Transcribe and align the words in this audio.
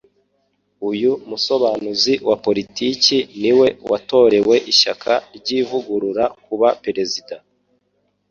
uyu 0.89 1.11
musobanuzi 1.29 2.13
wa 2.27 2.35
politiki 2.45 3.17
niwe 3.41 3.67
watorewe 3.89 4.55
ishyaka 4.71 5.13
ry’ 5.37 5.49
Ivugurura 5.59 6.25
kuba 6.45 6.67
perezida 6.83 7.35